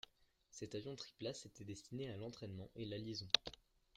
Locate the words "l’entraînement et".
2.17-2.85